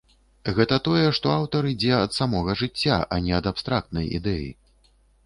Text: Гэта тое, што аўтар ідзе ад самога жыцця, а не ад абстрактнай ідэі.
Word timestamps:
Гэта 0.59 0.77
тое, 0.87 1.01
што 1.17 1.31
аўтар 1.33 1.67
ідзе 1.71 1.91
ад 1.97 2.15
самога 2.19 2.55
жыцця, 2.63 2.97
а 3.17 3.21
не 3.27 3.37
ад 3.41 3.51
абстрактнай 3.53 4.09
ідэі. 4.21 4.49